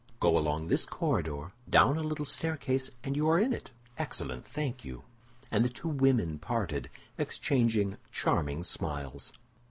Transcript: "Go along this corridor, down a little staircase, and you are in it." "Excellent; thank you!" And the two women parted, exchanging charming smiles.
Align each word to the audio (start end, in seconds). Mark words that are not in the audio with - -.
"Go 0.19 0.35
along 0.35 0.65
this 0.65 0.87
corridor, 0.87 1.51
down 1.69 1.95
a 1.95 2.01
little 2.01 2.25
staircase, 2.25 2.89
and 3.03 3.15
you 3.15 3.29
are 3.29 3.39
in 3.39 3.53
it." 3.53 3.69
"Excellent; 3.99 4.47
thank 4.47 4.83
you!" 4.83 5.03
And 5.51 5.63
the 5.63 5.69
two 5.69 5.89
women 5.89 6.39
parted, 6.39 6.89
exchanging 7.19 7.97
charming 8.11 8.63
smiles. 8.63 9.31